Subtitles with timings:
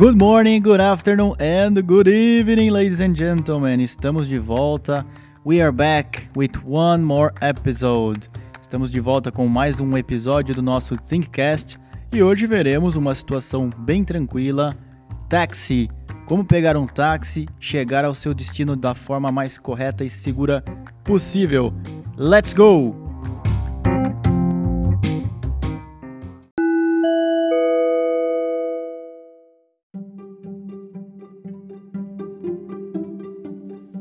[0.00, 3.80] Good morning, good afternoon and good evening, ladies and gentlemen.
[3.80, 5.04] Estamos de volta.
[5.44, 8.26] We are back with one more episode.
[8.62, 11.78] Estamos de volta com mais um episódio do nosso Thinkcast
[12.10, 14.74] e hoje veremos uma situação bem tranquila.
[15.28, 15.90] Táxi.
[16.24, 20.64] Como pegar um táxi, chegar ao seu destino da forma mais correta e segura
[21.04, 21.74] possível.
[22.16, 23.09] Let's go!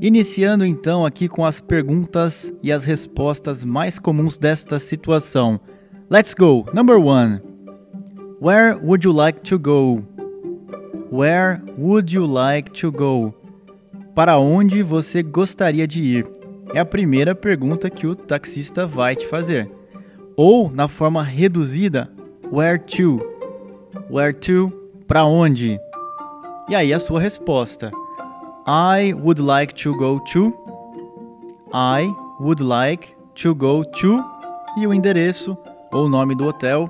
[0.02, 5.59] Iniciando então aqui com as perguntas e as respostas mais comuns desta situação.
[6.09, 6.66] Let's go.
[6.73, 7.41] Number one.
[8.41, 10.02] Where would you like to go?
[11.12, 13.34] Where would you like to go?
[14.16, 16.31] Para onde você gostaria de ir?
[16.73, 19.70] É a primeira pergunta que o taxista vai te fazer.
[20.38, 22.09] Ou, na forma reduzida,
[22.50, 23.20] where to?
[24.09, 24.72] Where to?
[25.06, 25.78] Para onde?
[26.69, 27.91] E aí a sua resposta.
[28.72, 30.53] I would like to go to.
[31.73, 34.23] I would like to go to.
[34.78, 35.58] E o endereço
[35.92, 36.88] ou o nome do hotel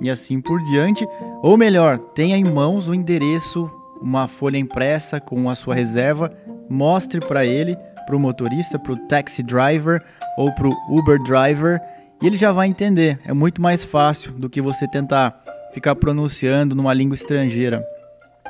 [0.00, 1.06] e assim por diante.
[1.40, 6.32] Ou melhor, tenha em mãos o endereço, uma folha impressa com a sua reserva.
[6.68, 10.02] Mostre para ele, para o motorista, para o taxi driver
[10.36, 11.80] ou para o Uber driver
[12.20, 13.20] e ele já vai entender.
[13.24, 15.40] É muito mais fácil do que você tentar
[15.72, 17.80] ficar pronunciando numa língua estrangeira.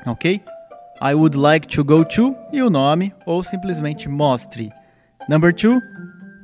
[0.07, 0.41] Ok?
[1.05, 4.71] I would like to go to e o nome ou simplesmente mostre.
[5.29, 5.81] Number two,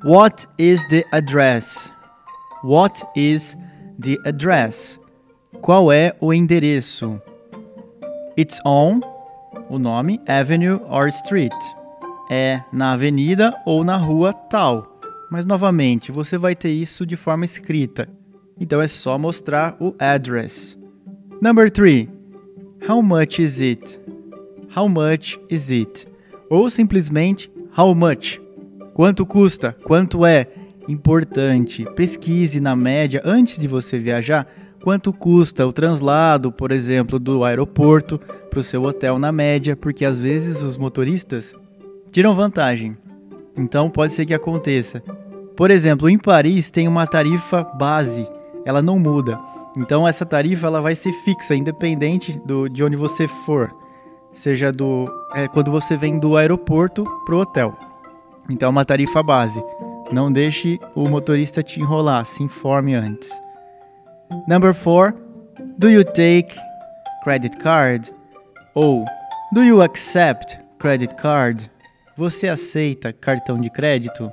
[0.05, 1.92] what is the address?
[2.65, 3.56] What is
[4.00, 4.98] the address?
[5.62, 7.23] Qual é o endereço?
[8.37, 9.00] It's on,
[9.70, 11.55] o nome, avenue or street.
[12.28, 14.98] É na avenida ou na rua tal.
[15.31, 18.09] Mas novamente, você vai ter isso de forma escrita.
[18.59, 20.77] Então é só mostrar o address.
[21.41, 22.11] Number three,
[22.89, 24.00] how much is it?
[24.77, 26.06] How much is it?
[26.50, 28.41] Ou simplesmente how much?
[28.93, 29.75] Quanto custa?
[29.84, 30.47] Quanto é?
[30.88, 31.87] Importante.
[31.94, 34.47] Pesquise na média antes de você viajar
[34.82, 38.19] quanto custa o translado, por exemplo, do aeroporto
[38.50, 41.54] para o seu hotel na média, porque às vezes os motoristas
[42.12, 42.97] tiram vantagem.
[43.56, 45.03] Então pode ser que aconteça.
[45.56, 48.28] Por exemplo, em Paris tem uma tarifa base,
[48.64, 49.38] ela não muda.
[49.76, 53.75] Então essa tarifa ela vai ser fixa, independente do, de onde você for
[54.33, 57.77] seja do é, quando você vem do aeroporto pro hotel.
[58.50, 59.62] Então é uma tarifa base.
[60.11, 63.31] Não deixe o motorista te enrolar, se informe antes.
[64.47, 65.15] Number 4.
[65.77, 66.55] Do you take
[67.22, 68.12] credit card?
[68.75, 69.05] Ou
[69.53, 71.71] Do you accept credit card?
[72.17, 74.31] Você aceita cartão de crédito?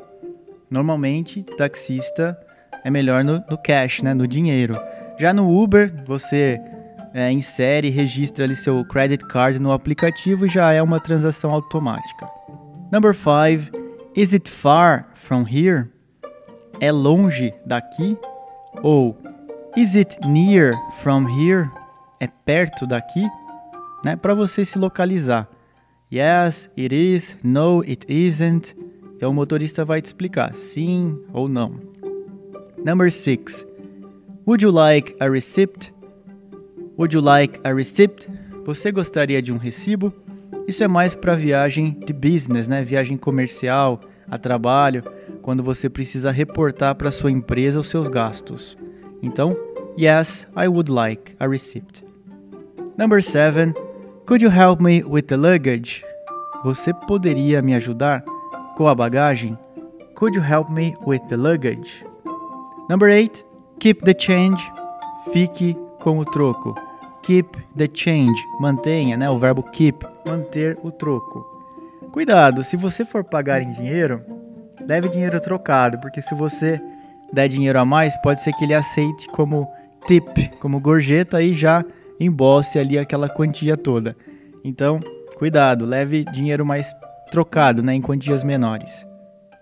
[0.69, 2.37] Normalmente, taxista
[2.83, 4.77] é melhor no, no cash, né, no dinheiro.
[5.17, 6.59] Já no Uber, você
[7.15, 11.49] é, insere e registra ali seu credit card no aplicativo e já é uma transação
[11.49, 12.29] automática.
[12.91, 13.71] Number 5.
[14.13, 15.87] Is it far from here?
[16.81, 18.17] É longe daqui?
[18.83, 19.17] Ou
[19.77, 21.69] Is it near from here?
[22.19, 23.25] É perto daqui?
[24.03, 24.17] Né?
[24.17, 25.47] Para você se localizar.
[26.11, 27.37] Yes, it is.
[27.41, 28.75] No, it isn't.
[29.15, 31.79] Então o motorista vai te explicar sim ou não.
[32.85, 33.65] Number 6.
[34.45, 35.94] Would you like a receipt?
[36.97, 38.29] Would you like a receipt?
[38.63, 40.13] Você gostaria de um recibo?
[40.65, 42.83] Isso é mais para viagem de business, né?
[42.83, 43.99] Viagem comercial,
[44.31, 45.03] a trabalho,
[45.41, 48.77] quando você precisa reportar para sua empresa os seus gastos.
[49.21, 49.57] Então,
[49.99, 52.05] yes, I would like a receipt.
[52.97, 53.73] Number 7.
[54.25, 56.01] Could you help me with the luggage?
[56.63, 58.23] Você poderia me ajudar
[58.77, 59.57] com a bagagem?
[60.15, 62.05] Could you help me with the luggage?
[62.89, 63.45] Number 8.
[63.79, 64.63] Keep the change.
[65.33, 66.84] Fique com o troco.
[67.25, 69.29] Keep the change, mantenha, né?
[69.29, 71.43] O verbo keep, manter o troco.
[72.11, 74.21] Cuidado, se você for pagar em dinheiro,
[74.87, 76.79] leve dinheiro trocado, porque se você
[77.33, 79.67] der dinheiro a mais, pode ser que ele aceite como
[80.07, 81.83] tip, como gorjeta e já
[82.19, 84.15] embolse ali aquela quantia toda.
[84.63, 84.99] Então,
[85.37, 86.93] cuidado, leve dinheiro mais
[87.31, 89.05] trocado, né, em quantias menores.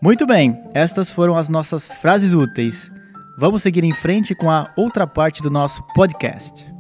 [0.02, 2.92] Muito bem, estas foram as nossas frases úteis.
[3.38, 6.73] Vamos seguir em frente com a outra parte do nosso podcast.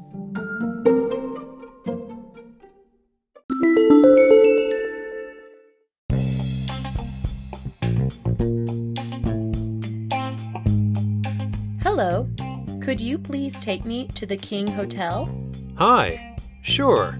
[13.23, 15.29] Please take me to the King Hotel?
[15.75, 16.37] Hi.
[16.61, 17.19] Sure.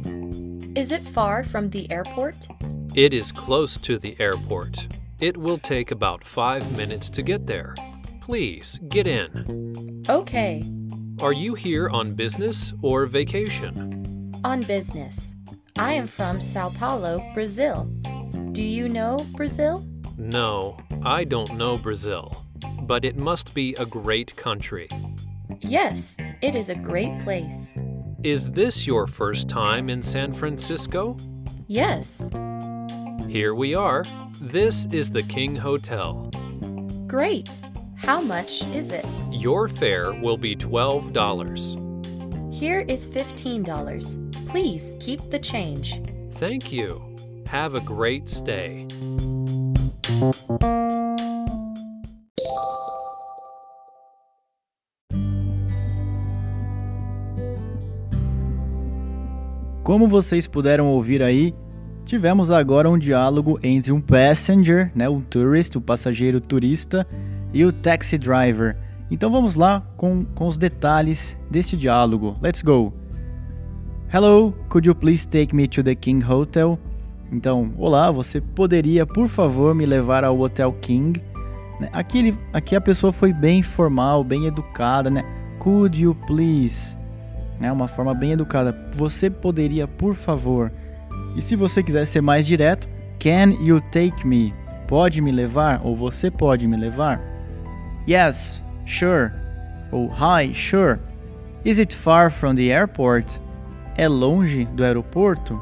[0.75, 2.47] Is it far from the airport?
[2.95, 4.87] It is close to the airport.
[5.19, 7.75] It will take about five minutes to get there.
[8.21, 10.03] Please get in.
[10.09, 10.63] Okay.
[11.21, 14.33] Are you here on business or vacation?
[14.43, 15.35] On business.
[15.77, 17.85] I am from Sao Paulo, Brazil.
[18.51, 19.85] Do you know Brazil?
[20.17, 22.45] No, I don't know Brazil,
[22.81, 24.87] but it must be a great country.
[25.59, 27.75] Yes, it is a great place.
[28.23, 31.17] Is this your first time in San Francisco?
[31.67, 32.29] Yes.
[33.27, 34.03] Here we are.
[34.39, 36.29] This is the King Hotel.
[37.07, 37.49] Great.
[37.95, 39.05] How much is it?
[39.31, 42.53] Your fare will be $12.
[42.53, 44.47] Here is $15.
[44.47, 46.01] Please keep the change.
[46.33, 47.01] Thank you.
[47.47, 48.87] Have a great stay.
[59.83, 61.53] Como vocês puderam ouvir aí,
[62.05, 67.05] tivemos agora um diálogo entre um passenger, né, um tourist, o passageiro turista,
[67.53, 68.77] e o taxi driver.
[69.11, 72.35] Então vamos lá com, com os detalhes deste diálogo.
[72.41, 72.93] Let's go!
[74.11, 76.79] Hello, could you please take me to the King Hotel?
[77.31, 81.21] Então, olá, você poderia, por favor, me levar ao Hotel King?
[81.79, 85.23] Né, aqui, ele, aqui a pessoa foi bem formal, bem educada, né?
[85.59, 86.95] Could you please?
[87.63, 87.71] Né?
[87.71, 88.75] Uma forma bem educada.
[88.93, 90.69] Você poderia, por favor?
[91.33, 94.53] E se você quiser ser mais direto, can you take me?
[94.85, 97.21] Pode me levar ou você pode me levar?
[98.07, 99.31] Yes, sure.
[99.93, 100.99] Ou hi, sure.
[101.63, 103.39] Is it far from the airport?
[103.95, 105.59] É longe do aeroporto?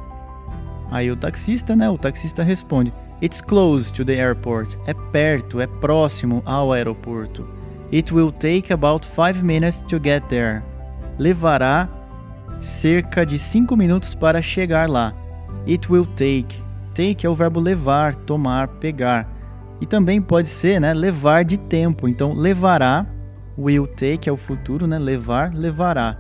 [0.90, 1.88] Aí o taxista, né?
[1.88, 4.76] O taxista responde: It's close to the airport.
[4.88, 7.48] É perto, é próximo ao aeroporto.
[7.94, 10.64] It will take about five minutes to get there
[11.22, 11.88] levará
[12.60, 15.14] cerca de 5 minutos para chegar lá.
[15.68, 16.60] It will take.
[16.96, 19.30] Take é o verbo levar, tomar, pegar.
[19.80, 22.08] E também pode ser, né, levar de tempo.
[22.08, 23.06] Então, levará,
[23.56, 26.18] will take é o futuro, né, levar, levará.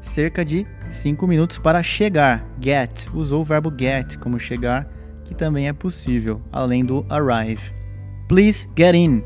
[0.00, 2.46] Cerca de 5 minutos para chegar.
[2.62, 4.86] Get, usou o verbo get como chegar,
[5.24, 7.72] que também é possível, além do arrive.
[8.28, 9.24] Please get in.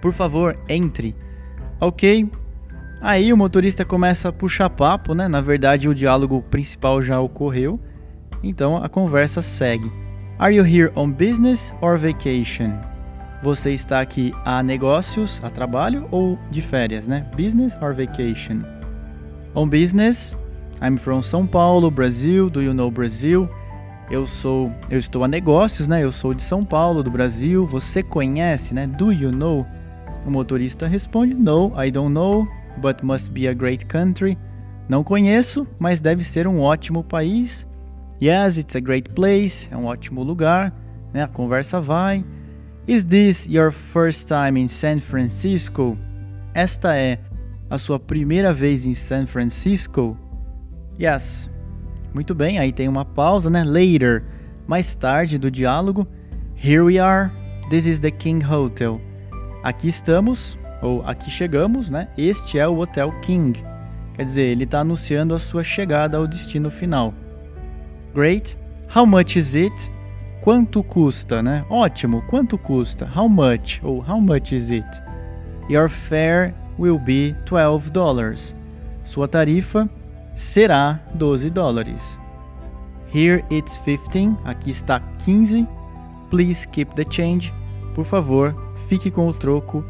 [0.00, 1.14] Por favor, entre.
[1.78, 2.30] Ok,
[3.02, 5.26] Aí o motorista começa a puxar papo, né?
[5.26, 7.80] Na verdade, o diálogo principal já ocorreu.
[8.42, 9.90] Então a conversa segue.
[10.38, 12.78] Are you here on business or vacation?
[13.42, 17.26] Você está aqui a negócios, a trabalho ou de férias, né?
[17.34, 18.60] Business or vacation?
[19.54, 20.36] On business,
[20.82, 22.50] I'm from São Paulo, Brasil.
[22.50, 23.48] Do you know Brazil?
[24.10, 26.04] Eu sou, eu estou a negócios, né?
[26.04, 27.66] Eu sou de São Paulo, do Brasil.
[27.66, 28.86] Você conhece, né?
[28.86, 29.66] Do you know?
[30.26, 32.46] O motorista responde: No, I don't know
[32.80, 34.38] but must be a great country.
[34.88, 37.66] Não conheço, mas deve ser um ótimo país.
[38.20, 39.68] Yes, it's a great place.
[39.70, 40.74] É um ótimo lugar.
[41.12, 41.22] Né?
[41.22, 42.24] A conversa vai.
[42.88, 45.96] Is this your first time in San Francisco?
[46.54, 47.18] Esta é
[47.68, 50.18] a sua primeira vez em San Francisco?
[51.00, 51.48] Yes.
[52.12, 53.62] Muito bem, aí tem uma pausa, né?
[53.62, 54.24] Later,
[54.66, 56.06] mais tarde do diálogo.
[56.56, 57.30] Here we are.
[57.70, 59.00] This is the King Hotel.
[59.62, 62.08] Aqui estamos ou aqui chegamos, né?
[62.16, 63.62] Este é o Hotel King.
[64.14, 67.14] Quer dizer, ele está anunciando a sua chegada ao destino final.
[68.14, 68.58] Great.
[68.94, 69.90] How much is it?
[70.42, 71.64] Quanto custa, né?
[71.70, 72.22] Ótimo.
[72.28, 73.08] Quanto custa?
[73.14, 73.80] How much?
[73.82, 74.86] Ou how much is it?
[75.68, 78.56] Your fare will be 12 dollars.
[79.04, 79.88] Sua tarifa
[80.34, 82.18] será 12 dólares.
[83.14, 84.36] Here it's 15.
[84.44, 85.66] Aqui está 15.
[86.30, 87.52] Please keep the change.
[87.94, 88.54] Por favor,
[88.88, 89.84] fique com o troco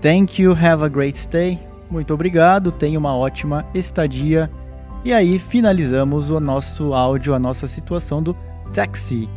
[0.00, 1.58] Thank you, have a great stay.
[1.90, 4.50] Muito obrigado, tenha uma ótima estadia.
[5.04, 8.36] E aí finalizamos o nosso áudio, a nossa situação do
[8.72, 9.28] taxi.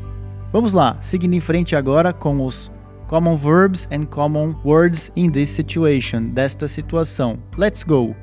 [0.51, 2.71] Vamos lá, seguindo em frente agora com os
[3.07, 7.37] common verbs and common words in this situation, desta situação.
[7.57, 8.15] Let's go!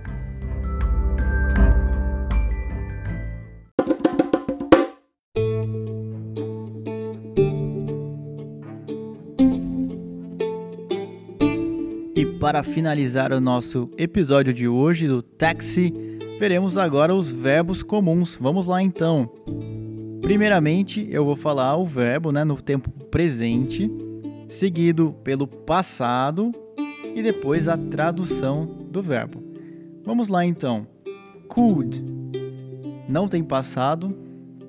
[12.48, 15.92] Para finalizar o nosso episódio de hoje do Taxi,
[16.40, 18.38] veremos agora os verbos comuns.
[18.40, 19.30] Vamos lá então.
[20.22, 23.92] Primeiramente, eu vou falar o verbo né, no tempo presente,
[24.48, 26.50] seguido pelo passado
[27.14, 29.44] e depois a tradução do verbo.
[30.02, 30.86] Vamos lá então.
[31.48, 32.02] Could
[33.06, 34.08] não tem passado,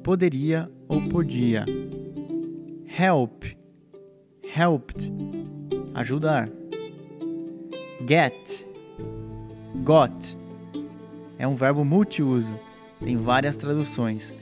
[0.03, 1.63] poderia ou podia.
[2.99, 3.45] Help,
[4.53, 5.13] helped,
[5.93, 6.58] ajudar.
[8.07, 8.65] Get,
[9.83, 10.37] got.
[11.37, 12.57] É um verbo multiuso,
[12.99, 14.33] tem várias traduções.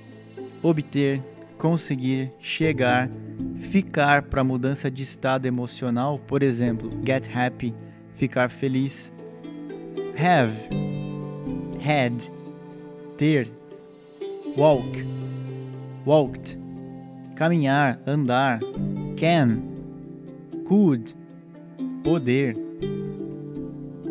[0.62, 1.22] Obter,
[1.58, 3.10] conseguir, chegar,
[3.56, 7.74] ficar para mudança de estado emocional, por exemplo, get happy,
[8.16, 9.12] ficar feliz.
[10.18, 10.70] Have,
[11.80, 12.32] had,
[13.18, 13.48] ter,
[14.56, 15.06] walk,
[16.06, 16.58] walked,
[17.36, 18.60] caminhar, andar,
[19.16, 19.62] can,
[20.66, 21.16] could,
[22.04, 22.67] poder,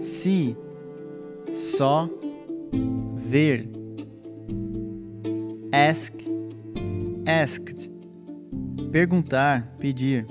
[0.00, 0.56] see,
[1.52, 2.08] só,
[3.14, 3.68] ver,
[5.72, 6.12] ask,
[7.24, 7.90] asked,
[8.90, 10.26] perguntar, pedir,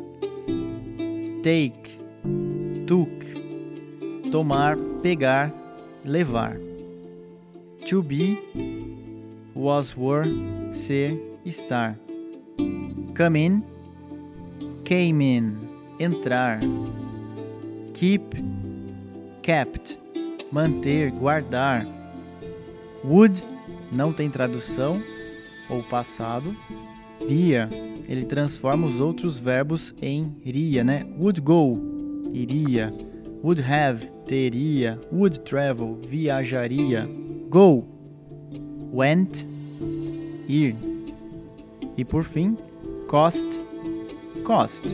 [1.42, 2.00] take,
[2.88, 3.10] took,
[4.32, 5.54] tomar, pegar,
[6.04, 6.58] levar,
[7.86, 8.40] to be,
[9.54, 10.26] was, were,
[10.72, 11.96] ser, estar,
[13.14, 13.64] come in,
[14.84, 15.70] came in,
[16.00, 16.60] entrar,
[17.94, 18.36] keep,
[19.46, 20.00] kept,
[20.52, 21.86] manter, guardar,
[23.04, 23.46] would,
[23.92, 25.00] não tem tradução,
[25.70, 26.56] ou passado,
[27.28, 27.70] ria,
[28.10, 31.06] ele transforma os outros verbos em iria, né?
[31.20, 31.80] Would go,
[32.34, 32.92] iria,
[33.44, 37.08] would have, teria, would travel, viajaria,
[37.48, 37.86] go,
[38.92, 39.46] went,
[40.50, 40.76] ir.
[41.96, 42.58] E por fim,
[43.08, 43.62] cost,
[44.44, 44.86] cost,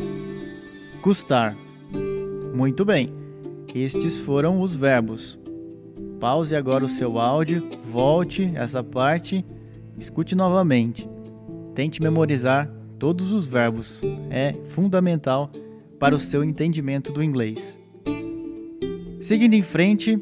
[1.02, 1.56] custar.
[2.54, 3.21] Muito bem,
[3.74, 5.40] estes foram os verbos.
[6.20, 9.46] Pause agora o seu áudio, volte essa parte,
[9.98, 11.10] escute novamente.
[11.74, 15.52] Tente memorizar todos os verbos, é fundamental
[15.98, 17.80] para o seu entendimento do inglês.
[19.20, 20.22] Seguindo em frente,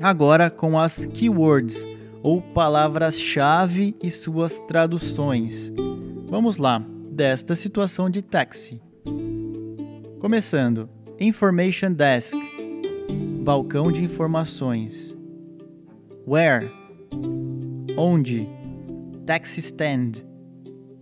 [0.00, 1.86] agora com as keywords
[2.22, 5.72] ou palavras-chave e suas traduções.
[6.28, 8.80] Vamos lá, desta situação de táxi.
[10.18, 10.88] Começando,
[11.22, 12.34] Information Desk,
[13.44, 15.14] balcão de informações.
[16.26, 16.72] Where,
[17.94, 18.48] onde,
[19.26, 20.24] taxi stand,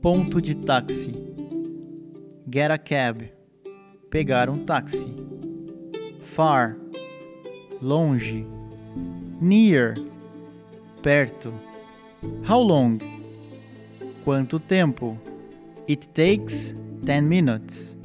[0.02, 1.14] ponto de táxi.
[2.52, 3.30] Get a cab,
[4.10, 5.06] pegar um táxi.
[6.20, 6.76] Far,
[7.80, 8.44] longe.
[9.40, 9.94] Near,
[11.00, 11.54] perto.
[12.44, 12.98] How long?
[14.24, 15.16] Quanto tempo?
[15.88, 17.96] It takes 10 minutes.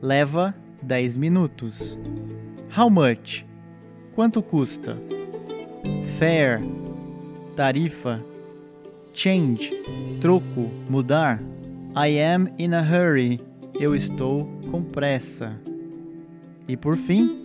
[0.00, 1.98] Leva 10 minutos.
[2.76, 3.44] How much?
[4.14, 4.96] Quanto custa?
[6.18, 6.60] Fare,
[7.54, 8.22] tarifa.
[9.12, 9.72] Change,
[10.20, 11.42] troco, mudar.
[11.96, 13.40] I am in a hurry.
[13.78, 15.56] Eu estou com pressa.
[16.68, 17.38] E por fim,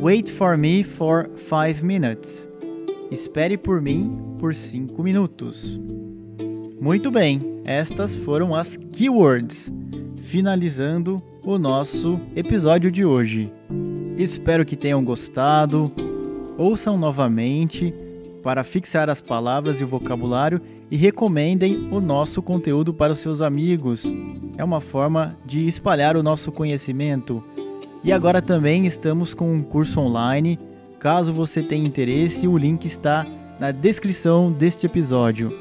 [0.00, 2.48] wait for me for 5 minutes.
[3.10, 5.78] Espere por mim por 5 minutos.
[6.80, 9.72] Muito bem, estas foram as keywords,
[10.20, 13.52] finalizando o nosso episódio de hoje.
[14.16, 15.90] Espero que tenham gostado.
[16.56, 17.94] Ouçam novamente
[18.42, 20.60] para fixar as palavras e o vocabulário
[20.90, 24.12] e recomendem o nosso conteúdo para os seus amigos.
[24.56, 27.42] É uma forma de espalhar o nosso conhecimento.
[28.02, 30.58] E agora também estamos com um curso online.
[30.98, 33.26] Caso você tenha interesse, o link está
[33.60, 35.56] na descrição deste episódio.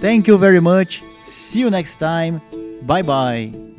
[0.00, 1.02] Thank you very much.
[1.24, 2.40] See you next time.
[2.82, 3.73] Bye bye.